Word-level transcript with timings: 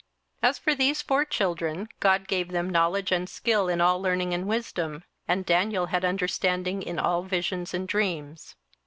27:001:017 0.41 0.49
As 0.49 0.57
for 0.57 0.73
these 0.73 1.01
four 1.03 1.25
children, 1.25 1.87
God 1.99 2.27
gave 2.27 2.47
them 2.51 2.71
knowledge 2.71 3.11
and 3.11 3.29
skill 3.29 3.69
in 3.69 3.79
all 3.79 4.01
learning 4.01 4.33
and 4.33 4.47
wisdom: 4.47 5.03
and 5.27 5.45
Daniel 5.45 5.85
had 5.85 6.03
understanding 6.03 6.81
in 6.81 6.97
all 6.97 7.21
visions 7.21 7.71
and 7.71 7.87
dreams. 7.87 8.55